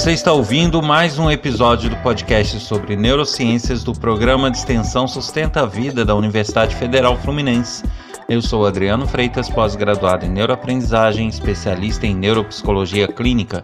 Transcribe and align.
Você 0.00 0.12
está 0.12 0.32
ouvindo 0.32 0.80
mais 0.80 1.18
um 1.18 1.30
episódio 1.30 1.90
do 1.90 1.96
podcast 1.96 2.58
sobre 2.60 2.96
neurociências 2.96 3.84
do 3.84 3.92
programa 3.92 4.50
de 4.50 4.56
extensão 4.56 5.06
Sustenta 5.06 5.60
a 5.60 5.66
Vida 5.66 6.06
da 6.06 6.14
Universidade 6.14 6.74
Federal 6.74 7.18
Fluminense. 7.18 7.84
Eu 8.26 8.40
sou 8.40 8.64
Adriano 8.64 9.06
Freitas, 9.06 9.50
pós-graduado 9.50 10.24
em 10.24 10.30
neuroaprendizagem, 10.30 11.28
especialista 11.28 12.06
em 12.06 12.14
neuropsicologia 12.14 13.08
clínica. 13.08 13.62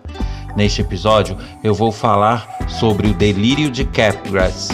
Neste 0.54 0.82
episódio, 0.82 1.38
eu 1.64 1.72
vou 1.72 1.90
falar 1.90 2.46
sobre 2.68 3.08
o 3.08 3.14
delírio 3.14 3.70
de 3.70 3.86
Capgras. 3.86 4.68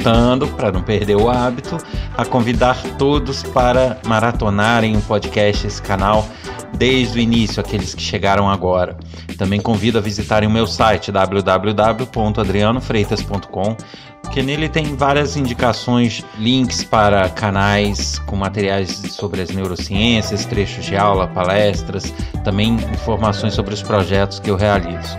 Voltando, 0.00 0.48
para 0.48 0.72
não 0.72 0.82
perder 0.82 1.16
o 1.16 1.28
hábito, 1.28 1.76
a 2.16 2.24
convidar 2.24 2.82
todos 2.96 3.42
para 3.42 3.98
maratonarem 4.06 4.96
o 4.96 5.02
podcast, 5.02 5.66
esse 5.66 5.82
canal, 5.82 6.26
desde 6.76 7.18
o 7.18 7.20
início, 7.20 7.60
aqueles 7.60 7.94
que 7.94 8.02
chegaram 8.02 8.48
agora. 8.48 8.96
Também 9.36 9.60
convido 9.60 9.98
a 9.98 10.00
visitarem 10.00 10.48
o 10.48 10.52
meu 10.52 10.66
site 10.66 11.12
www.adrianofreitas.com, 11.12 13.76
que 14.32 14.42
nele 14.42 14.68
tem 14.68 14.96
várias 14.96 15.36
indicações, 15.36 16.24
links 16.38 16.84
para 16.84 17.28
canais 17.28 18.18
com 18.20 18.36
materiais 18.36 19.02
sobre 19.10 19.42
as 19.42 19.50
neurociências, 19.50 20.46
trechos 20.46 20.86
de 20.86 20.96
aula, 20.96 21.28
palestras, 21.28 22.14
também 22.42 22.78
informações 22.92 23.52
sobre 23.54 23.74
os 23.74 23.82
projetos 23.82 24.38
que 24.38 24.50
eu 24.50 24.56
realizo. 24.56 25.16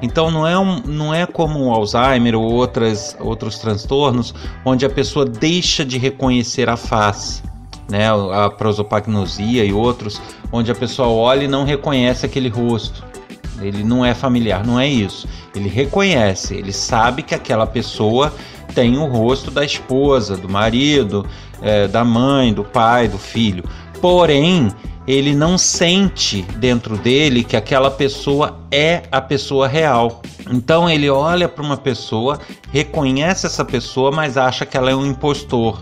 Então 0.00 0.30
não 0.30 0.46
é, 0.46 0.58
um, 0.58 0.80
não 0.84 1.14
é 1.14 1.26
como 1.26 1.60
o 1.60 1.72
Alzheimer 1.72 2.34
ou 2.34 2.42
outras, 2.42 3.16
outros 3.20 3.58
transtornos 3.58 4.34
onde 4.64 4.84
a 4.84 4.90
pessoa 4.90 5.24
deixa 5.24 5.84
de 5.84 5.98
reconhecer 5.98 6.68
a 6.68 6.76
face, 6.76 7.42
né? 7.92 8.08
a 8.32 8.50
prosopagnosia 8.50 9.64
e 9.64 9.72
outros, 9.72 10.20
onde 10.50 10.70
a 10.70 10.74
pessoa 10.74 11.08
olha 11.08 11.44
e 11.44 11.48
não 11.48 11.64
reconhece 11.64 12.26
aquele 12.26 12.48
rosto 12.48 13.12
ele 13.60 13.84
não 13.84 14.04
é 14.04 14.14
familiar, 14.14 14.66
não 14.66 14.78
é 14.78 14.88
isso. 14.88 15.28
Ele 15.54 15.68
reconhece, 15.68 16.54
ele 16.54 16.72
sabe 16.72 17.22
que 17.22 17.34
aquela 17.34 17.66
pessoa 17.66 18.32
tem 18.74 18.96
o 18.98 19.06
rosto 19.06 19.50
da 19.50 19.64
esposa, 19.64 20.36
do 20.36 20.48
marido, 20.48 21.26
é, 21.60 21.86
da 21.86 22.04
mãe, 22.04 22.52
do 22.52 22.64
pai, 22.64 23.06
do 23.06 23.18
filho. 23.18 23.64
Porém, 24.00 24.68
ele 25.06 25.34
não 25.34 25.58
sente 25.58 26.42
dentro 26.56 26.96
dele 26.96 27.44
que 27.44 27.56
aquela 27.56 27.90
pessoa 27.90 28.58
é 28.70 29.02
a 29.12 29.20
pessoa 29.20 29.68
real. 29.68 30.22
Então 30.50 30.88
ele 30.88 31.08
olha 31.10 31.48
para 31.48 31.62
uma 31.62 31.76
pessoa, 31.76 32.40
reconhece 32.72 33.46
essa 33.46 33.64
pessoa, 33.64 34.10
mas 34.10 34.36
acha 34.36 34.64
que 34.64 34.76
ela 34.76 34.90
é 34.90 34.94
um 34.94 35.06
impostor 35.06 35.80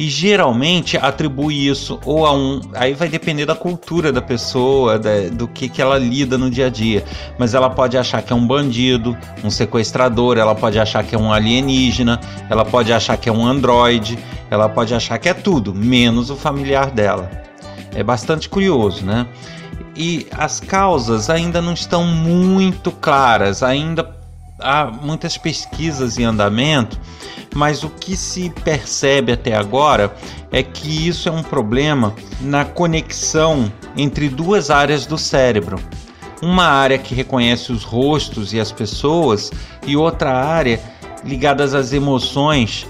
e 0.00 0.08
geralmente 0.08 0.96
atribui 0.96 1.68
isso 1.68 2.00
ou 2.06 2.24
a 2.24 2.32
um. 2.32 2.58
Aí 2.72 2.94
vai 2.94 3.06
depender 3.06 3.44
da 3.44 3.54
cultura 3.54 4.10
da 4.10 4.22
pessoa, 4.22 4.98
da, 4.98 5.28
do 5.30 5.46
que, 5.46 5.68
que 5.68 5.82
ela 5.82 5.98
lida 5.98 6.38
no 6.38 6.50
dia 6.50 6.68
a 6.68 6.70
dia. 6.70 7.04
Mas 7.38 7.52
ela 7.52 7.68
pode 7.68 7.98
achar 7.98 8.22
que 8.22 8.32
é 8.32 8.36
um 8.36 8.46
bandido, 8.46 9.14
um 9.44 9.50
sequestrador, 9.50 10.38
ela 10.38 10.54
pode 10.54 10.78
achar 10.78 11.04
que 11.04 11.14
é 11.14 11.18
um 11.18 11.30
alienígena, 11.30 12.18
ela 12.48 12.64
pode 12.64 12.90
achar 12.90 13.18
que 13.18 13.28
é 13.28 13.32
um 13.32 13.46
androide, 13.46 14.18
ela 14.50 14.70
pode 14.70 14.94
achar 14.94 15.18
que 15.18 15.28
é 15.28 15.34
tudo, 15.34 15.74
menos 15.74 16.30
o 16.30 16.36
familiar 16.36 16.90
dela. 16.90 17.30
É 17.94 18.02
bastante 18.02 18.48
curioso, 18.48 19.04
né? 19.04 19.26
E 19.94 20.26
as 20.30 20.60
causas 20.60 21.28
ainda 21.28 21.60
não 21.60 21.74
estão 21.74 22.06
muito 22.06 22.90
claras, 22.90 23.62
ainda 23.62 24.18
há 24.60 24.86
muitas 24.86 25.36
pesquisas 25.36 26.18
em 26.18 26.24
andamento 26.24 26.98
mas 27.54 27.82
o 27.82 27.90
que 27.90 28.16
se 28.16 28.50
percebe 28.50 29.32
até 29.32 29.54
agora 29.54 30.14
é 30.52 30.62
que 30.62 31.08
isso 31.08 31.28
é 31.28 31.32
um 31.32 31.42
problema 31.42 32.14
na 32.40 32.64
conexão 32.64 33.72
entre 33.96 34.28
duas 34.28 34.70
áreas 34.70 35.06
do 35.06 35.18
cérebro. 35.18 35.78
Uma 36.40 36.64
área 36.64 36.96
que 36.96 37.14
reconhece 37.14 37.72
os 37.72 37.82
rostos 37.82 38.52
e 38.52 38.60
as 38.60 38.72
pessoas, 38.72 39.50
e 39.86 39.96
outra 39.96 40.32
área 40.32 40.80
ligada 41.24 41.64
às 41.64 41.92
emoções 41.92 42.86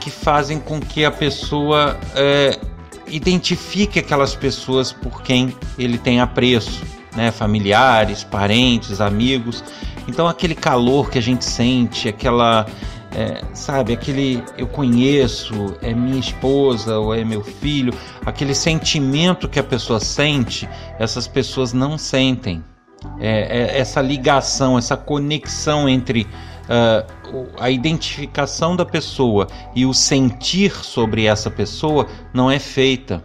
que 0.00 0.10
fazem 0.10 0.58
com 0.58 0.80
que 0.80 1.04
a 1.04 1.10
pessoa 1.10 1.96
é, 2.14 2.58
identifique 3.06 3.98
aquelas 3.98 4.34
pessoas 4.34 4.92
por 4.92 5.22
quem 5.22 5.54
ele 5.78 5.98
tem 5.98 6.20
apreço, 6.20 6.82
né? 7.14 7.30
familiares, 7.30 8.24
parentes, 8.24 9.00
amigos. 9.00 9.62
Então 10.10 10.26
aquele 10.26 10.56
calor 10.56 11.08
que 11.08 11.18
a 11.18 11.22
gente 11.22 11.44
sente, 11.44 12.08
aquela 12.08 12.66
é, 13.12 13.44
sabe, 13.54 13.92
aquele 13.92 14.42
eu 14.58 14.66
conheço, 14.66 15.76
é 15.80 15.94
minha 15.94 16.18
esposa 16.18 16.98
ou 16.98 17.14
é 17.14 17.24
meu 17.24 17.44
filho, 17.44 17.94
aquele 18.26 18.54
sentimento 18.54 19.48
que 19.48 19.60
a 19.60 19.62
pessoa 19.62 20.00
sente, 20.00 20.68
essas 20.98 21.28
pessoas 21.28 21.72
não 21.72 21.96
sentem. 21.96 22.62
É, 23.20 23.76
é 23.76 23.78
essa 23.78 24.02
ligação, 24.02 24.76
essa 24.76 24.96
conexão 24.96 25.88
entre 25.88 26.22
uh, 26.22 27.46
a 27.58 27.70
identificação 27.70 28.74
da 28.74 28.84
pessoa 28.84 29.46
e 29.76 29.86
o 29.86 29.94
sentir 29.94 30.72
sobre 30.84 31.24
essa 31.24 31.50
pessoa 31.50 32.08
não 32.34 32.50
é 32.50 32.58
feita. 32.58 33.22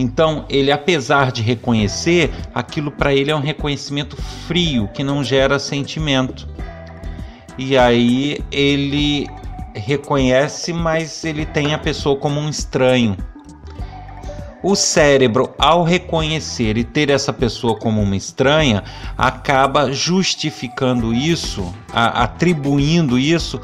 Então, 0.00 0.46
ele, 0.48 0.72
apesar 0.72 1.30
de 1.30 1.42
reconhecer, 1.42 2.30
aquilo 2.54 2.90
para 2.90 3.12
ele 3.12 3.30
é 3.30 3.36
um 3.36 3.40
reconhecimento 3.40 4.16
frio 4.48 4.88
que 4.94 5.04
não 5.04 5.22
gera 5.22 5.58
sentimento 5.58 6.48
e 7.58 7.76
aí 7.76 8.38
ele 8.50 9.28
reconhece, 9.74 10.72
mas 10.72 11.22
ele 11.22 11.44
tem 11.44 11.74
a 11.74 11.78
pessoa 11.78 12.16
como 12.16 12.40
um 12.40 12.48
estranho. 12.48 13.14
O 14.62 14.74
cérebro, 14.74 15.54
ao 15.58 15.84
reconhecer 15.84 16.78
e 16.78 16.84
ter 16.84 17.10
essa 17.10 17.34
pessoa 17.34 17.76
como 17.76 18.00
uma 18.00 18.16
estranha, 18.16 18.82
acaba 19.18 19.92
justificando 19.92 21.12
isso, 21.12 21.74
a, 21.92 22.22
atribuindo 22.22 23.18
isso 23.18 23.60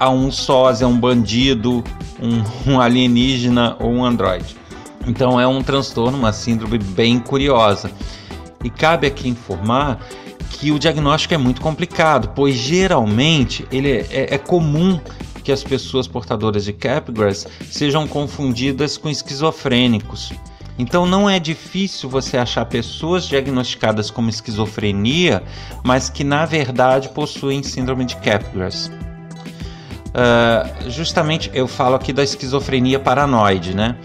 a 0.00 0.10
um 0.10 0.32
sósia, 0.32 0.88
um 0.88 0.98
bandido, 0.98 1.84
um, 2.20 2.72
um 2.72 2.80
alienígena 2.80 3.76
ou 3.78 3.92
um 3.92 4.04
androide. 4.04 4.61
Então 5.06 5.40
é 5.40 5.46
um 5.46 5.62
transtorno, 5.62 6.16
uma 6.16 6.32
síndrome 6.32 6.78
bem 6.78 7.18
curiosa. 7.18 7.90
E 8.62 8.70
cabe 8.70 9.06
aqui 9.06 9.28
informar 9.28 10.00
que 10.50 10.70
o 10.70 10.78
diagnóstico 10.78 11.34
é 11.34 11.38
muito 11.38 11.60
complicado, 11.60 12.32
pois 12.34 12.54
geralmente 12.54 13.66
ele 13.72 13.90
é, 13.90 14.06
é, 14.10 14.34
é 14.34 14.38
comum 14.38 15.00
que 15.42 15.50
as 15.50 15.64
pessoas 15.64 16.06
portadoras 16.06 16.64
de 16.64 16.72
Capgras 16.72 17.46
sejam 17.68 18.06
confundidas 18.06 18.96
com 18.96 19.08
esquizofrênicos. 19.08 20.32
Então 20.78 21.04
não 21.04 21.28
é 21.28 21.38
difícil 21.38 22.08
você 22.08 22.36
achar 22.38 22.64
pessoas 22.64 23.24
diagnosticadas 23.24 24.10
como 24.10 24.30
esquizofrenia, 24.30 25.42
mas 25.84 26.08
que 26.08 26.24
na 26.24 26.46
verdade 26.46 27.08
possuem 27.10 27.62
síndrome 27.62 28.04
de 28.04 28.16
Capgras. 28.16 28.90
uh, 30.14 30.90
justamente 30.90 31.50
eu 31.52 31.66
falo 31.66 31.96
aqui 31.96 32.12
da 32.12 32.22
esquizofrenia 32.22 32.98
paranoide, 32.98 33.74
né? 33.74 33.96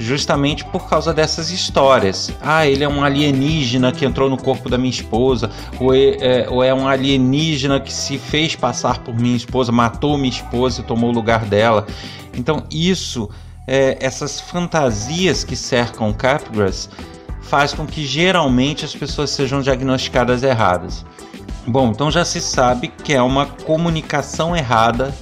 Justamente 0.00 0.64
por 0.64 0.88
causa 0.88 1.12
dessas 1.12 1.50
histórias. 1.50 2.32
Ah, 2.40 2.66
ele 2.66 2.82
é 2.82 2.88
um 2.88 3.04
alienígena 3.04 3.92
que 3.92 4.06
entrou 4.06 4.30
no 4.30 4.38
corpo 4.38 4.70
da 4.70 4.78
minha 4.78 4.90
esposa, 4.90 5.50
ou 5.78 5.94
é, 5.94 6.16
é, 6.20 6.48
ou 6.48 6.64
é 6.64 6.72
um 6.72 6.88
alienígena 6.88 7.78
que 7.78 7.92
se 7.92 8.16
fez 8.16 8.56
passar 8.56 9.00
por 9.00 9.14
minha 9.14 9.36
esposa, 9.36 9.70
matou 9.70 10.16
minha 10.16 10.30
esposa 10.30 10.80
e 10.80 10.84
tomou 10.84 11.10
o 11.10 11.12
lugar 11.12 11.44
dela. 11.44 11.86
Então, 12.34 12.64
isso, 12.70 13.28
é, 13.66 13.98
essas 14.00 14.40
fantasias 14.40 15.44
que 15.44 15.54
cercam 15.54 16.14
Capgras, 16.14 16.88
faz 17.42 17.74
com 17.74 17.86
que 17.86 18.06
geralmente 18.06 18.86
as 18.86 18.94
pessoas 18.94 19.28
sejam 19.28 19.60
diagnosticadas 19.60 20.42
erradas. 20.42 21.04
Bom, 21.66 21.90
então 21.90 22.10
já 22.10 22.24
se 22.24 22.40
sabe 22.40 22.88
que 22.88 23.12
é 23.12 23.20
uma 23.20 23.44
comunicação 23.44 24.56
errada 24.56 25.14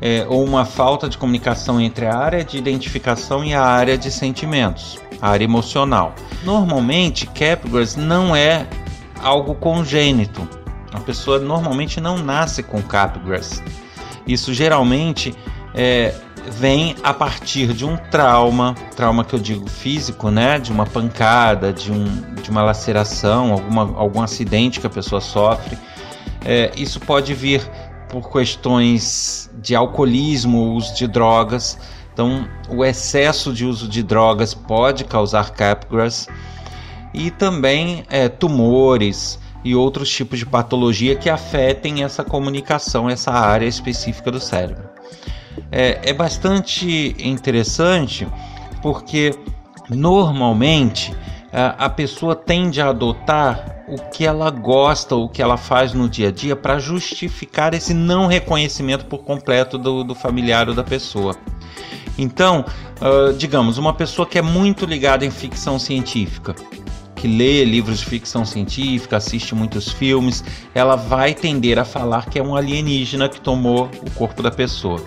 é, 0.00 0.24
ou 0.28 0.44
uma 0.44 0.64
falta 0.64 1.08
de 1.08 1.18
comunicação 1.18 1.80
entre 1.80 2.06
a 2.06 2.16
área 2.16 2.44
de 2.44 2.56
identificação 2.56 3.44
e 3.44 3.54
a 3.54 3.62
área 3.62 3.98
de 3.98 4.10
sentimentos, 4.10 4.98
a 5.20 5.30
área 5.30 5.44
emocional. 5.44 6.14
Normalmente, 6.44 7.26
Capgras 7.26 7.96
não 7.96 8.34
é 8.34 8.66
algo 9.20 9.54
congênito. 9.54 10.48
A 10.92 11.00
pessoa 11.00 11.38
normalmente 11.38 12.00
não 12.00 12.18
nasce 12.18 12.62
com 12.62 12.80
Capgras. 12.80 13.62
Isso 14.26 14.54
geralmente 14.54 15.34
é, 15.74 16.14
vem 16.50 16.94
a 17.02 17.12
partir 17.12 17.72
de 17.72 17.84
um 17.84 17.96
trauma, 17.96 18.74
trauma 18.96 19.24
que 19.24 19.34
eu 19.34 19.38
digo 19.38 19.68
físico, 19.68 20.30
né, 20.30 20.58
de 20.58 20.72
uma 20.72 20.86
pancada, 20.86 21.72
de, 21.72 21.92
um, 21.92 22.04
de 22.42 22.50
uma 22.50 22.62
laceração, 22.62 23.52
alguma, 23.52 23.82
algum 23.96 24.22
acidente 24.22 24.80
que 24.80 24.86
a 24.86 24.90
pessoa 24.90 25.20
sofre. 25.20 25.76
É, 26.44 26.70
isso 26.76 27.00
pode 27.00 27.34
vir 27.34 27.68
por 28.08 28.30
questões 28.30 29.50
de 29.60 29.74
alcoolismo, 29.74 30.74
uso 30.74 30.94
de 30.94 31.06
drogas. 31.06 31.78
Então, 32.12 32.48
o 32.68 32.84
excesso 32.84 33.52
de 33.52 33.64
uso 33.64 33.88
de 33.88 34.02
drogas 34.02 34.54
pode 34.54 35.04
causar 35.04 35.50
capgras 35.50 36.26
e 37.14 37.30
também 37.30 38.04
é, 38.10 38.28
tumores 38.28 39.38
e 39.64 39.74
outros 39.74 40.10
tipos 40.10 40.38
de 40.38 40.46
patologia 40.46 41.16
que 41.16 41.28
afetem 41.28 42.02
essa 42.02 42.24
comunicação, 42.24 43.08
essa 43.08 43.30
área 43.30 43.66
específica 43.66 44.30
do 44.30 44.40
cérebro. 44.40 44.88
É, 45.70 46.10
é 46.10 46.12
bastante 46.12 47.14
interessante 47.18 48.26
porque 48.82 49.34
normalmente 49.88 51.14
a, 51.52 51.86
a 51.86 51.90
pessoa 51.90 52.34
tende 52.34 52.80
a 52.80 52.88
adotar 52.88 53.77
o 53.88 54.10
que 54.10 54.24
ela 54.24 54.50
gosta, 54.50 55.16
o 55.16 55.28
que 55.28 55.42
ela 55.42 55.56
faz 55.56 55.92
no 55.92 56.08
dia 56.08 56.28
a 56.28 56.30
dia 56.30 56.54
para 56.54 56.78
justificar 56.78 57.74
esse 57.74 57.94
não 57.94 58.26
reconhecimento 58.26 59.06
por 59.06 59.18
completo 59.18 59.78
do, 59.78 60.04
do 60.04 60.14
familiar 60.14 60.68
ou 60.68 60.74
da 60.74 60.84
pessoa. 60.84 61.34
Então, 62.18 62.64
uh, 63.00 63.32
digamos, 63.32 63.78
uma 63.78 63.94
pessoa 63.94 64.26
que 64.26 64.38
é 64.38 64.42
muito 64.42 64.84
ligada 64.84 65.24
em 65.24 65.30
ficção 65.30 65.78
científica, 65.78 66.54
que 67.14 67.26
lê 67.26 67.64
livros 67.64 68.00
de 68.00 68.06
ficção 68.06 68.44
científica, 68.44 69.16
assiste 69.16 69.54
muitos 69.54 69.90
filmes, 69.90 70.44
ela 70.74 70.96
vai 70.96 71.34
tender 71.34 71.78
a 71.78 71.84
falar 71.84 72.26
que 72.26 72.38
é 72.38 72.42
um 72.42 72.54
alienígena 72.54 73.28
que 73.28 73.40
tomou 73.40 73.88
o 74.06 74.10
corpo 74.10 74.42
da 74.42 74.50
pessoa. 74.50 75.02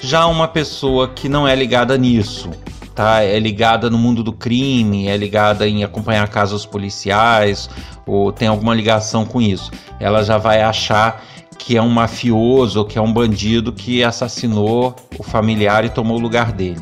Já 0.00 0.26
uma 0.26 0.46
pessoa 0.46 1.08
que 1.08 1.28
não 1.28 1.46
é 1.46 1.54
ligada 1.54 1.98
nisso, 1.98 2.50
tá? 2.98 3.22
É 3.22 3.38
ligada 3.38 3.88
no 3.88 3.96
mundo 3.96 4.24
do 4.24 4.32
crime, 4.32 5.06
é 5.06 5.16
ligada 5.16 5.68
em 5.68 5.84
acompanhar 5.84 6.26
casos 6.26 6.66
policiais 6.66 7.70
ou 8.04 8.32
tem 8.32 8.48
alguma 8.48 8.74
ligação 8.74 9.24
com 9.24 9.40
isso. 9.40 9.70
Ela 10.00 10.24
já 10.24 10.36
vai 10.36 10.62
achar 10.62 11.22
que 11.56 11.76
é 11.76 11.82
um 11.82 11.88
mafioso 11.88 12.84
que 12.84 12.98
é 12.98 13.00
um 13.00 13.12
bandido 13.12 13.72
que 13.72 14.02
assassinou 14.02 14.96
o 15.16 15.22
familiar 15.22 15.84
e 15.84 15.90
tomou 15.90 16.16
o 16.16 16.20
lugar 16.20 16.50
dele. 16.50 16.80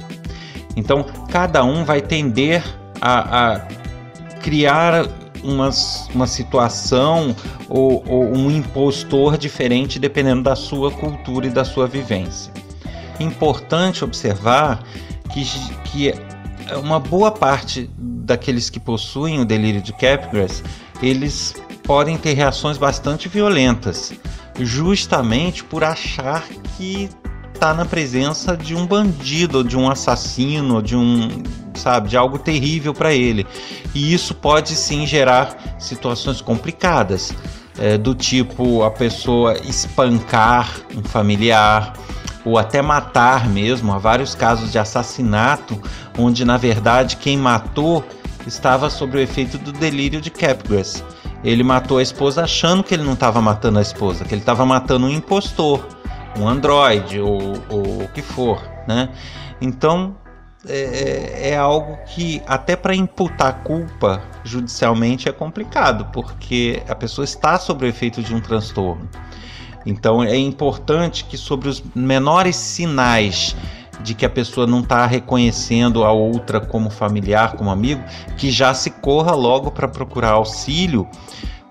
Então, 0.75 1.05
cada 1.31 1.63
um 1.63 1.85
vai 1.85 2.01
tender 2.01 2.65
a, 2.99 3.53
a 3.53 3.59
criar 4.41 5.07
uma, 5.45 5.69
uma 6.15 6.27
situação 6.27 7.37
ou, 7.69 8.03
ou 8.09 8.35
um 8.35 8.51
impostor 8.51 9.37
diferente 9.37 9.99
dependendo 9.99 10.45
da 10.45 10.57
sua 10.57 10.91
cultura 10.91 11.47
e 11.47 11.51
da 11.51 11.63
sua 11.63 11.87
vivência. 11.87 12.51
Importante 13.21 14.03
observar 14.03 14.83
que, 15.45 15.75
que 15.85 16.15
uma 16.79 16.99
boa 16.99 17.31
parte 17.31 17.91
daqueles 17.99 18.71
que 18.71 18.81
possuem 18.81 19.41
o 19.41 19.45
delírio 19.45 19.83
de 19.83 19.93
Capgras, 19.93 20.63
eles 21.03 21.55
podem 21.83 22.17
ter 22.17 22.33
reações 22.33 22.79
bastante 22.79 23.29
violentas, 23.29 24.13
justamente 24.59 25.63
por 25.63 25.85
achar 25.85 26.45
que 26.77 27.09
está 27.55 27.73
na 27.73 27.85
presença 27.85 28.57
de 28.57 28.75
um 28.75 28.87
bandido, 28.87 29.63
de 29.63 29.77
um 29.77 29.91
assassino, 29.91 30.83
de 30.83 30.97
um, 30.97 31.43
sabe, 31.75 32.09
de 32.09 32.17
algo 32.17 32.39
terrível 32.39 32.93
para 32.93 33.15
ele. 33.15 33.47
E 33.95 34.13
isso 34.13 34.35
pode 34.35 34.71
sim 34.71 35.07
gerar 35.07 35.77
situações 35.79 36.41
complicadas, 36.41 37.33
é, 37.79 37.97
do 37.97 38.15
tipo 38.15 38.83
a 38.83 38.91
pessoa 38.91 39.57
espancar 39.59 40.81
um 40.95 41.03
familiar, 41.03 41.93
ou 42.47 42.57
até 42.57 42.81
matar 42.81 43.49
mesmo. 43.49 43.93
Há 43.93 43.99
vários 43.99 44.35
casos 44.35 44.71
de 44.71 44.79
assassinato 44.79 45.79
onde, 46.17 46.45
na 46.45 46.57
verdade, 46.57 47.17
quem 47.17 47.37
matou 47.37 48.05
estava 48.47 48.89
sob 48.89 49.19
o 49.19 49.21
efeito 49.21 49.59
do 49.59 49.73
delírio 49.73 50.21
de 50.21 50.31
Capgras. 50.31 51.05
Ele 51.43 51.65
matou 51.65 51.99
a 51.99 52.03
esposa 52.03 52.45
achando 52.45 52.85
que 52.85 52.95
ele 52.95 53.03
não 53.03 53.15
estava 53.15 53.43
matando 53.43 53.81
a 53.81 53.83
esposa, 53.83 54.25
que 54.25 54.33
ele 54.33 54.41
estava 54.41 54.65
matando 54.65 55.07
um 55.07 55.11
impostor, 55.11 55.87
um 56.39 56.49
androide 56.49 57.21
ou, 57.21 57.55
ou 57.69 58.03
o 58.05 58.09
que 58.15 58.23
for, 58.23 58.63
né? 58.87 59.11
Então 59.61 60.17
é, 60.69 61.49
é, 61.49 61.51
é 61.51 61.57
algo 61.57 61.99
que 62.07 62.41
até 62.47 62.77
para 62.77 62.95
imputar 62.95 63.63
culpa 63.65 64.23
judicialmente 64.45 65.29
é 65.29 65.33
complicado, 65.33 66.07
porque 66.13 66.83
a 66.89 66.95
pessoa 66.95 67.25
está 67.25 67.59
sob 67.59 67.85
o 67.85 67.89
efeito 67.89 68.23
de 68.23 68.35
um 68.35 68.41
transtorno. 68.41 69.09
Então 69.87 70.23
é 70.23 70.37
importante 70.37 71.25
que 71.25 71.39
sobre 71.39 71.69
os 71.69 71.83
menores 71.95 72.57
sinais 72.57 73.57
de 74.03 74.15
que 74.15 74.27
a 74.27 74.31
pessoa 74.31 74.67
não 74.67 74.81
está 74.81 75.07
reconhecendo 75.07 76.05
a 76.05 76.13
outra 76.13 76.61
como 76.61 76.91
familiar, 76.91 77.53
como 77.53 77.71
amigo, 77.71 78.03
que 78.37 78.51
já 78.51 78.75
se 78.75 78.91
corra 78.91 79.35
logo 79.35 79.71
para 79.71 79.89
procurar 79.89 80.33
auxílio, 80.33 81.09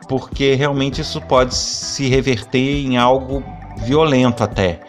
porque 0.08 0.56
realmente 0.56 1.02
isso 1.02 1.22
pode 1.22 1.54
se 1.54 2.08
reverter 2.08 2.84
em 2.86 2.98
algo 2.98 3.44
violento 3.78 4.44
até. 4.44 4.80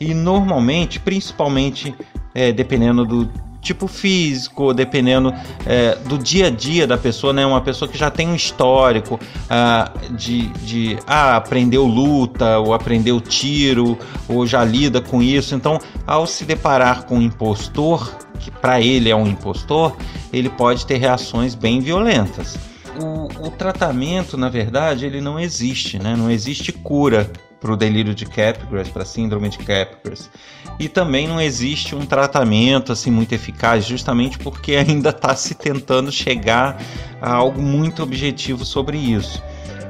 E 0.00 0.14
normalmente, 0.14 1.00
principalmente 1.00 1.94
é, 2.34 2.52
dependendo 2.52 3.04
do, 3.04 3.30
tipo 3.60 3.86
físico, 3.86 4.72
dependendo 4.72 5.32
é, 5.66 5.94
do 6.06 6.18
dia 6.18 6.46
a 6.46 6.50
dia 6.50 6.86
da 6.86 6.96
pessoa, 6.96 7.32
né? 7.32 7.44
Uma 7.44 7.60
pessoa 7.60 7.88
que 7.88 7.98
já 7.98 8.10
tem 8.10 8.28
um 8.28 8.34
histórico 8.34 9.18
ah, 9.48 9.92
de, 10.10 10.48
de 10.64 10.98
ah, 11.06 11.36
aprendeu 11.36 11.84
luta, 11.84 12.58
ou 12.58 12.72
aprendeu 12.72 13.20
tiro, 13.20 13.98
ou 14.28 14.46
já 14.46 14.64
lida 14.64 15.00
com 15.00 15.22
isso. 15.22 15.54
Então, 15.54 15.78
ao 16.06 16.26
se 16.26 16.44
deparar 16.44 17.04
com 17.04 17.16
um 17.18 17.22
impostor, 17.22 18.16
que 18.38 18.50
para 18.50 18.80
ele 18.80 19.10
é 19.10 19.16
um 19.16 19.26
impostor, 19.26 19.96
ele 20.32 20.48
pode 20.48 20.86
ter 20.86 20.96
reações 20.96 21.54
bem 21.54 21.80
violentas. 21.80 22.56
O, 23.00 23.46
o 23.46 23.50
tratamento, 23.50 24.36
na 24.36 24.48
verdade, 24.48 25.06
ele 25.06 25.20
não 25.20 25.38
existe, 25.38 25.98
né? 25.98 26.16
Não 26.16 26.30
existe 26.30 26.72
cura 26.72 27.30
para 27.60 27.72
o 27.72 27.76
delírio 27.76 28.14
de 28.14 28.24
Capgras, 28.24 28.88
para 28.88 29.02
a 29.02 29.06
síndrome 29.06 29.48
de 29.48 29.58
Capgras. 29.58 30.30
E 30.78 30.88
também 30.88 31.26
não 31.26 31.40
existe 31.40 31.94
um 31.94 32.06
tratamento 32.06 32.92
assim 32.92 33.10
muito 33.10 33.32
eficaz, 33.32 33.84
justamente 33.84 34.38
porque 34.38 34.76
ainda 34.76 35.10
está 35.10 35.34
se 35.34 35.54
tentando 35.54 36.12
chegar 36.12 36.80
a 37.20 37.32
algo 37.32 37.60
muito 37.60 38.02
objetivo 38.02 38.64
sobre 38.64 38.96
isso. 38.96 39.42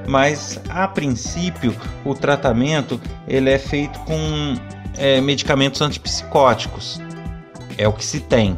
Mas 0.06 0.58
a 0.70 0.88
princípio 0.88 1.76
o 2.04 2.14
tratamento 2.14 2.98
ele 3.26 3.50
é 3.50 3.58
feito 3.58 3.98
com 4.00 4.54
é, 4.96 5.20
medicamentos 5.20 5.82
antipsicóticos, 5.82 6.98
é 7.76 7.86
o 7.86 7.92
que 7.92 8.04
se 8.04 8.20
tem. 8.20 8.56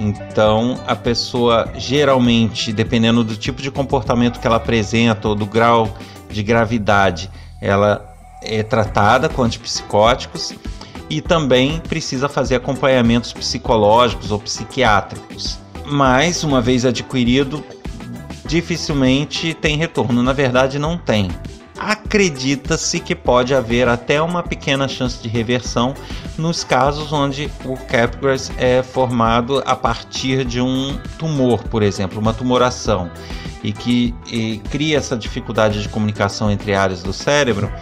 Então 0.00 0.80
a 0.86 0.96
pessoa 0.96 1.70
geralmente, 1.76 2.72
dependendo 2.72 3.22
do 3.22 3.36
tipo 3.36 3.60
de 3.60 3.70
comportamento 3.70 4.40
que 4.40 4.46
ela 4.46 4.56
apresenta 4.56 5.28
ou 5.28 5.34
do 5.34 5.44
grau 5.44 5.94
de 6.30 6.42
gravidade, 6.42 7.30
ela 7.60 8.07
é 8.42 8.62
tratada 8.62 9.28
com 9.28 9.42
antipsicóticos 9.42 10.54
e 11.10 11.20
também 11.20 11.80
precisa 11.80 12.28
fazer 12.28 12.56
acompanhamentos 12.56 13.32
psicológicos 13.32 14.30
ou 14.30 14.38
psiquiátricos. 14.38 15.58
Mas, 15.86 16.44
uma 16.44 16.60
vez 16.60 16.84
adquirido, 16.84 17.64
dificilmente 18.46 19.54
tem 19.54 19.76
retorno. 19.76 20.22
Na 20.22 20.32
verdade, 20.32 20.78
não 20.78 20.98
tem. 20.98 21.30
Acredita-se 21.78 22.98
que 22.98 23.14
pode 23.14 23.54
haver 23.54 23.88
até 23.88 24.20
uma 24.20 24.42
pequena 24.42 24.88
chance 24.88 25.22
de 25.22 25.28
reversão 25.28 25.94
nos 26.36 26.64
casos 26.64 27.12
onde 27.12 27.50
o 27.64 27.76
Capgras 27.76 28.50
é 28.58 28.82
formado 28.82 29.62
a 29.64 29.76
partir 29.76 30.44
de 30.44 30.60
um 30.60 30.98
tumor, 31.18 31.62
por 31.64 31.82
exemplo, 31.82 32.18
uma 32.18 32.34
tumoração, 32.34 33.10
e 33.62 33.72
que 33.72 34.12
e 34.26 34.58
cria 34.70 34.98
essa 34.98 35.16
dificuldade 35.16 35.80
de 35.80 35.88
comunicação 35.88 36.50
entre 36.50 36.74
áreas 36.74 37.02
do 37.02 37.12
cérebro 37.12 37.72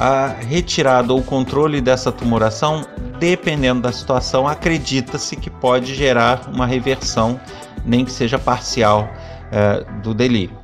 a 0.00 0.28
retirada 0.28 1.12
ou 1.12 1.22
controle 1.22 1.78
dessa 1.78 2.10
tumoração, 2.10 2.86
dependendo 3.18 3.82
da 3.82 3.92
situação, 3.92 4.48
acredita-se 4.48 5.36
que 5.36 5.50
pode 5.50 5.94
gerar 5.94 6.48
uma 6.50 6.66
reversão, 6.66 7.38
nem 7.84 8.02
que 8.06 8.10
seja 8.10 8.38
parcial, 8.38 9.06
é, 9.52 9.84
do 10.02 10.14
delírio. 10.14 10.56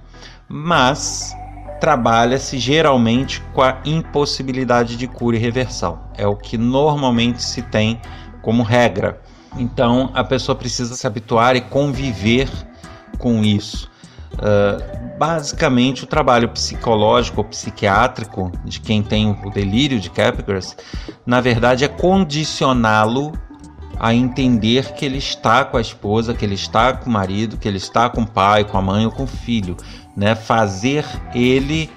Mas 0.49 1.35
trabalha-se 1.79 2.59
geralmente 2.59 3.43
com 3.53 3.61
a 3.61 3.77
impossibilidade 3.85 4.97
de 4.97 5.07
cura 5.07 5.37
e 5.37 5.39
reversão. 5.39 6.01
É 6.17 6.27
o 6.27 6.35
que 6.35 6.57
normalmente 6.57 7.43
se 7.43 7.61
tem 7.61 8.01
como 8.41 8.63
regra. 8.63 9.21
Então 9.59 10.11
a 10.15 10.25
pessoa 10.25 10.57
precisa 10.57 10.97
se 10.97 11.07
habituar 11.07 11.57
e 11.57 11.61
conviver 11.61 12.49
com 13.19 13.45
isso. 13.45 13.91
Uh, 14.35 15.17
basicamente, 15.19 16.05
o 16.05 16.07
trabalho 16.07 16.49
psicológico 16.51 17.41
ou 17.41 17.45
psiquiátrico 17.45 18.53
de 18.65 18.81
quem 18.81 19.03
tem 19.03 19.31
o 19.31 19.51
delírio 19.51 19.99
de 19.99 20.11
Capgras, 20.11 20.77
na 21.25 21.41
verdade, 21.41 21.85
é 21.85 21.89
condicioná-lo 21.89 23.33
a 23.99 24.15
entender 24.15 24.93
que 24.93 25.05
ele 25.05 25.19
está 25.19 25.65
com 25.65 25.77
a 25.77 25.81
esposa, 25.81 26.35
que 26.35 26.45
ele 26.45 26.55
está 26.55 26.93
com 26.93 27.09
o 27.09 27.13
marido, 27.13 27.57
que 27.57 27.67
ele 27.67 27.79
está 27.79 28.11
com 28.11 28.23
o 28.23 28.27
pai, 28.27 28.65
com 28.65 28.77
a 28.77 28.83
mãe 28.83 29.07
ou 29.07 29.13
com 29.13 29.25
o 29.25 29.27
filho, 29.27 29.77
né? 30.15 30.35
Fazer 30.35 31.05
ele, 31.35 31.91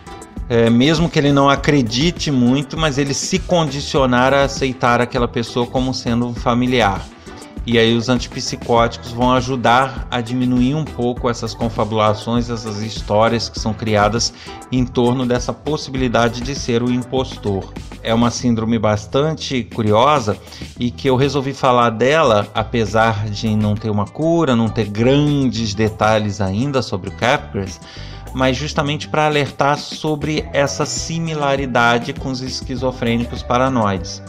é, 0.48 0.70
mesmo 0.70 1.10
que 1.10 1.20
ele 1.20 1.34
não 1.34 1.50
acredite 1.50 2.32
muito, 2.32 2.78
mas 2.78 2.98
ele 2.98 3.14
se 3.14 3.38
condicionar 3.40 4.34
a 4.34 4.44
aceitar 4.44 5.02
aquela 5.02 5.28
pessoa 5.28 5.68
como 5.68 5.94
sendo 5.94 6.26
um 6.26 6.34
familiar. 6.34 7.06
E 7.66 7.78
aí 7.78 7.96
os 7.96 8.10
antipsicóticos 8.10 9.12
vão 9.12 9.32
ajudar 9.34 10.08
a 10.10 10.22
diminuir 10.22 10.75
um 10.75 10.86
pouco 10.86 11.30
essas 11.30 11.54
confabulações, 11.54 12.50
essas 12.50 12.82
histórias 12.82 13.48
que 13.48 13.60
são 13.60 13.74
criadas 13.74 14.34
em 14.72 14.86
torno 14.86 15.25
dessa 15.25 15.54
possibilidade 15.54 16.42
de 16.42 16.56
ser 16.56 16.82
o 16.82 16.92
impostor. 16.92 17.72
É 18.01 18.13
uma 18.13 18.32
síndrome 18.32 18.80
bastante 18.80 19.63
curiosa 19.63 20.38
e 20.80 20.89
que 20.89 21.10
eu 21.10 21.16
resolvi 21.16 21.54
falar 21.54 21.89
dela, 21.92 22.48
apesar 22.56 23.30
de 23.30 23.56
não 23.56 23.75
ter 23.75 23.89
uma 23.89 24.06
cura, 24.06 24.56
não 24.56 24.70
ter 24.70 24.86
grandes 24.86 25.74
detalhes 25.74 26.39
ainda 26.39 26.82
sobre 26.82 27.10
o 27.10 27.13
Capgras, 27.13 27.80
mas 28.34 28.56
justamente 28.56 29.08
para 29.08 29.25
alertar 29.25 29.78
sobre 29.78 30.48
essa 30.54 30.86
similaridade 30.86 32.13
com 32.13 32.30
os 32.30 32.42
esquizofrênicos 32.42 33.44
paranoides 33.44 34.22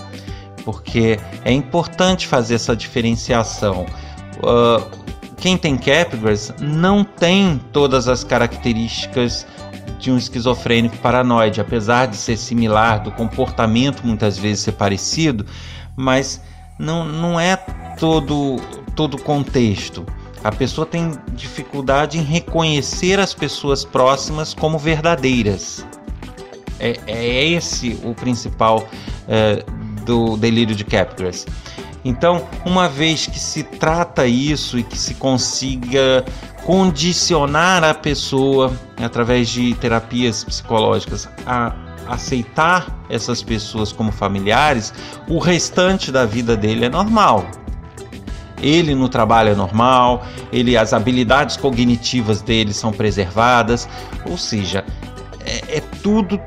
porque 0.65 1.19
é 1.45 1.53
importante 1.53 2.27
fazer 2.27 2.55
essa 2.55 2.75
diferenciação. 2.77 3.87
Uh, 4.39 5.01
quem 5.37 5.57
tem 5.57 5.77
Capgras 5.77 6.53
não 6.61 7.03
tem 7.03 7.61
todas 7.73 8.09
as 8.09 8.23
características 8.23 9.47
de 9.99 10.11
um 10.11 10.17
esquizofrênico 10.17 10.97
paranoide, 10.99 11.61
apesar 11.61 12.07
de 12.07 12.17
ser 12.17 12.37
similar, 12.37 13.03
do 13.03 13.11
comportamento 13.13 14.03
muitas 14.03 14.39
vezes 14.39 14.65
ser 14.65 14.73
parecido, 14.73 15.45
mas 15.97 16.43
não, 16.79 17.05
não 17.05 17.39
é 17.39 17.57
todo 17.99 18.57
todo 18.95 19.17
contexto. 19.19 20.05
A 20.43 20.51
pessoa 20.51 20.87
tem 20.87 21.13
dificuldade 21.33 22.19
em 22.19 22.23
reconhecer 22.23 23.19
as 23.19 23.35
pessoas 23.35 23.85
próximas 23.85 24.55
como 24.55 24.79
verdadeiras. 24.79 25.87
É, 26.79 26.99
é 27.07 27.45
esse 27.47 27.99
o 28.03 28.15
principal 28.15 28.89
é, 29.29 29.65
do 30.11 30.37
delírio 30.37 30.75
de 30.75 30.85
Capgras. 30.85 31.47
Então, 32.05 32.45
uma 32.65 32.89
vez 32.89 33.27
que 33.27 33.39
se 33.39 33.63
trata 33.63 34.27
isso 34.27 34.77
e 34.77 34.83
que 34.83 34.99
se 34.99 35.15
consiga 35.15 36.25
condicionar 36.65 37.85
a 37.85 37.95
pessoa 37.95 38.73
através 39.01 39.49
de 39.49 39.73
terapias 39.75 40.43
psicológicas 40.43 41.29
a 41.47 41.73
aceitar 42.09 43.05
essas 43.09 43.41
pessoas 43.41 43.93
como 43.93 44.11
familiares, 44.11 44.93
o 45.29 45.39
restante 45.39 46.11
da 46.11 46.27
vida 46.27 46.57
dele 46.57 46.87
é 46.87 46.89
normal. 46.89 47.47
Ele 48.61 48.97
no 48.97 49.09
trabalho 49.09 49.51
é 49.51 49.55
normal, 49.55 50.27
ele 50.53 50.77
as 50.77 50.93
habilidades 50.93 51.57
cognitivas 51.57 52.43
dele 52.43 52.75
são 52.75 52.91
preservadas, 52.91 53.89
ou 54.29 54.37
seja, 54.37 54.85
é, 55.47 55.77
é 55.77 55.81
tudo 56.03 56.41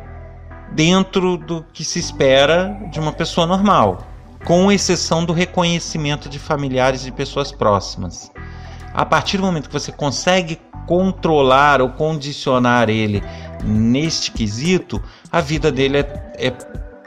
dentro 0.73 1.37
do 1.37 1.65
que 1.73 1.83
se 1.83 1.99
espera 1.99 2.77
de 2.91 2.99
uma 2.99 3.11
pessoa 3.11 3.45
normal, 3.45 4.07
com 4.43 4.71
exceção 4.71 5.23
do 5.23 5.33
reconhecimento 5.33 6.27
de 6.27 6.39
familiares 6.39 7.05
e 7.05 7.11
pessoas 7.11 7.51
próximas. 7.51 8.31
A 8.93 9.05
partir 9.05 9.37
do 9.37 9.43
momento 9.43 9.67
que 9.67 9.73
você 9.73 9.91
consegue 9.91 10.59
controlar 10.85 11.81
ou 11.81 11.89
condicionar 11.89 12.89
ele 12.89 13.23
neste 13.63 14.31
quesito, 14.31 15.01
a 15.31 15.39
vida 15.39 15.71
dele 15.71 15.99
é, 15.99 16.33
é 16.37 16.51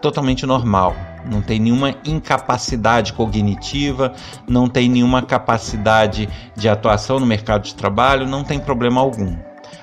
totalmente 0.01 0.47
normal. 0.47 0.95
Não 1.25 1.43
tem 1.43 1.59
nenhuma 1.59 1.95
incapacidade 2.05 3.13
cognitiva, 3.13 4.13
não 4.49 4.69
tem 4.69 4.89
nenhuma 4.89 5.23
capacidade 5.23 6.29
de 6.55 6.69
atuação 6.69 7.19
no 7.19 7.27
mercado 7.27 7.65
de 7.65 7.75
trabalho, 7.75 8.27
não 8.27 8.45
tem 8.45 8.59
problema 8.59 9.01
algum. 9.01 9.37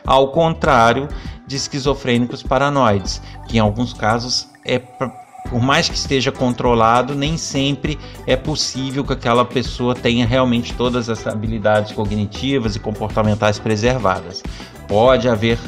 Ao 0.06 0.30
contrário 0.30 1.08
de 1.54 1.58
esquizofrênicos 1.58 2.42
paranoides, 2.42 3.22
que 3.48 3.58
em 3.58 3.60
alguns 3.60 3.94
casos 3.94 4.50
é 4.66 4.80
por 4.80 5.62
mais 5.62 5.88
que 5.88 5.96
esteja 5.96 6.32
controlado, 6.32 7.14
nem 7.14 7.38
sempre 7.38 8.00
é 8.26 8.36
possível 8.36 9.04
que 9.04 9.14
aquela 9.14 9.46
pessoa 9.46 9.94
tenha 9.94 10.26
realmente 10.26 10.74
todas 10.74 11.10
as 11.10 11.28
habilidades 11.28 11.92
cognitivas 11.92 12.76
e 12.76 12.80
comportamentais 12.80 13.60
preservadas. 13.60 14.42
Pode 14.88 15.30
haver 15.30 15.60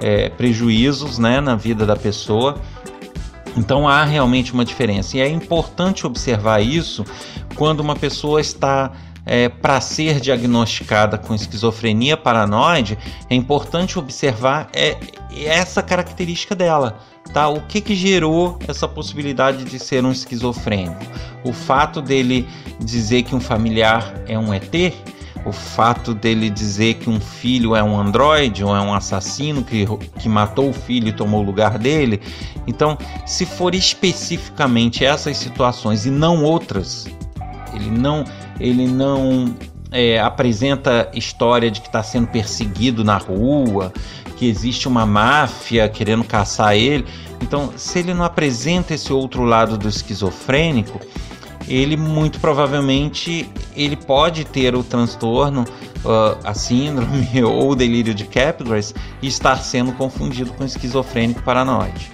é, 0.00 0.30
prejuízos 0.30 1.18
né, 1.18 1.42
na 1.42 1.56
vida 1.56 1.84
da 1.84 1.94
pessoa, 1.94 2.56
então 3.54 3.86
há 3.86 4.02
realmente 4.02 4.54
uma 4.54 4.64
diferença. 4.64 5.18
E 5.18 5.20
é 5.20 5.28
importante 5.28 6.06
observar 6.06 6.60
isso 6.62 7.04
quando 7.54 7.80
uma 7.80 7.96
pessoa 7.96 8.40
está 8.40 8.92
é, 9.26 9.48
para 9.48 9.80
ser 9.80 10.20
diagnosticada 10.20 11.16
com 11.18 11.34
esquizofrenia 11.34 12.16
paranoide, 12.16 12.98
é 13.28 13.34
importante 13.34 13.98
observar 13.98 14.68
é, 14.72 14.96
essa 15.44 15.82
característica 15.82 16.54
dela. 16.54 16.98
Tá? 17.32 17.48
O 17.48 17.62
que, 17.62 17.80
que 17.80 17.94
gerou 17.94 18.58
essa 18.68 18.86
possibilidade 18.86 19.64
de 19.64 19.78
ser 19.78 20.04
um 20.04 20.12
esquizofrênico? 20.12 21.00
O 21.42 21.52
fato 21.52 22.02
dele 22.02 22.46
dizer 22.80 23.22
que 23.22 23.34
um 23.34 23.40
familiar 23.40 24.14
é 24.28 24.38
um 24.38 24.52
ET? 24.52 24.94
O 25.44 25.52
fato 25.52 26.14
dele 26.14 26.48
dizer 26.48 26.94
que 26.94 27.10
um 27.10 27.20
filho 27.20 27.76
é 27.76 27.82
um 27.82 27.98
androide 27.98 28.64
ou 28.64 28.74
é 28.74 28.80
um 28.80 28.94
assassino 28.94 29.62
que, 29.62 29.86
que 30.18 30.28
matou 30.28 30.70
o 30.70 30.72
filho 30.72 31.08
e 31.08 31.12
tomou 31.12 31.42
o 31.42 31.44
lugar 31.44 31.78
dele? 31.78 32.20
Então, 32.66 32.96
se 33.26 33.44
for 33.44 33.74
especificamente 33.74 35.04
essas 35.04 35.36
situações 35.36 36.06
e 36.06 36.10
não 36.10 36.42
outras, 36.42 37.06
ele 37.74 37.90
não 37.90 38.24
ele 38.60 38.86
não 38.86 39.54
é, 39.90 40.18
apresenta 40.18 41.08
história 41.14 41.70
de 41.70 41.80
que 41.80 41.86
está 41.86 42.02
sendo 42.02 42.26
perseguido 42.26 43.04
na 43.04 43.16
rua, 43.16 43.92
que 44.36 44.46
existe 44.46 44.88
uma 44.88 45.06
máfia 45.06 45.88
querendo 45.88 46.24
caçar 46.24 46.74
ele. 46.74 47.04
Então, 47.40 47.72
se 47.76 48.00
ele 48.00 48.12
não 48.12 48.24
apresenta 48.24 48.94
esse 48.94 49.12
outro 49.12 49.44
lado 49.44 49.78
do 49.78 49.88
esquizofrênico, 49.88 51.00
ele 51.68 51.96
muito 51.96 52.40
provavelmente 52.40 53.48
ele 53.76 53.96
pode 53.96 54.44
ter 54.44 54.74
o 54.74 54.82
transtorno, 54.82 55.64
uh, 56.04 56.38
a 56.44 56.54
síndrome 56.54 57.28
ou 57.42 57.70
o 57.70 57.74
delírio 57.76 58.14
de 58.14 58.24
Capgras 58.24 58.94
e 59.22 59.26
estar 59.26 59.56
sendo 59.56 59.92
confundido 59.92 60.52
com 60.52 60.64
esquizofrênico 60.64 61.42
paranoide. 61.42 62.12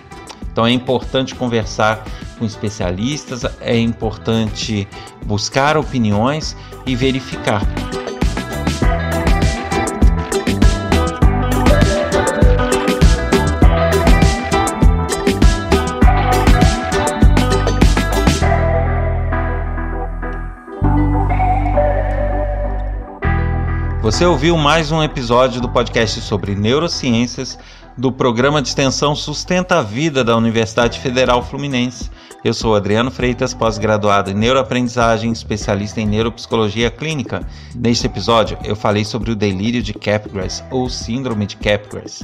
Então 0.52 0.66
é 0.66 0.70
importante 0.70 1.34
conversar 1.34 2.04
com 2.40 2.46
especialistas, 2.46 3.44
é 3.60 3.78
importante 3.78 4.88
buscar 5.26 5.76
opiniões 5.76 6.56
e 6.86 6.96
verificar. 6.96 7.62
Você 24.00 24.24
ouviu 24.24 24.56
mais 24.56 24.90
um 24.90 25.02
episódio 25.02 25.60
do 25.60 25.68
podcast 25.68 26.20
sobre 26.22 26.54
neurociências 26.54 27.58
do 27.96 28.10
programa 28.10 28.62
de 28.62 28.68
extensão 28.68 29.14
Sustenta 29.14 29.78
a 29.78 29.82
Vida 29.82 30.24
da 30.24 30.34
Universidade 30.36 30.98
Federal 31.00 31.42
Fluminense. 31.42 32.10
Eu 32.42 32.54
sou 32.54 32.74
Adriano 32.74 33.10
Freitas, 33.10 33.52
pós-graduado 33.52 34.30
em 34.30 34.34
neuroaprendizagem, 34.34 35.30
especialista 35.30 36.00
em 36.00 36.06
neuropsicologia 36.06 36.90
clínica. 36.90 37.46
Neste 37.74 38.06
episódio, 38.06 38.56
eu 38.64 38.74
falei 38.74 39.04
sobre 39.04 39.30
o 39.30 39.36
delírio 39.36 39.82
de 39.82 39.92
Capgras 39.92 40.64
ou 40.70 40.88
síndrome 40.88 41.46
de 41.46 41.58
Capgras. 41.58 42.22